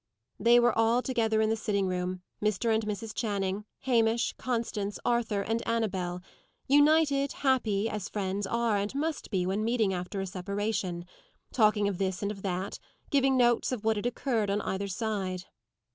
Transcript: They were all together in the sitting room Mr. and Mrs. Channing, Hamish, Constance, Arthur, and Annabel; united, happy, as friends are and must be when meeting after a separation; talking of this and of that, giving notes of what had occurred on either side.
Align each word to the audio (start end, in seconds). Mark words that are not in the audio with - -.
They 0.39 0.59
were 0.59 0.75
all 0.75 1.03
together 1.03 1.41
in 1.41 1.51
the 1.51 1.55
sitting 1.55 1.85
room 1.85 2.23
Mr. 2.41 2.73
and 2.73 2.83
Mrs. 2.87 3.13
Channing, 3.13 3.65
Hamish, 3.81 4.33
Constance, 4.35 4.97
Arthur, 5.05 5.43
and 5.43 5.61
Annabel; 5.67 6.21
united, 6.67 7.31
happy, 7.33 7.87
as 7.87 8.09
friends 8.09 8.47
are 8.47 8.77
and 8.77 8.95
must 8.95 9.29
be 9.29 9.45
when 9.45 9.63
meeting 9.63 9.93
after 9.93 10.19
a 10.19 10.25
separation; 10.25 11.05
talking 11.53 11.87
of 11.87 11.99
this 11.99 12.23
and 12.23 12.31
of 12.31 12.41
that, 12.41 12.79
giving 13.11 13.37
notes 13.37 13.71
of 13.71 13.85
what 13.85 13.95
had 13.95 14.07
occurred 14.07 14.49
on 14.49 14.59
either 14.61 14.87
side. 14.87 15.43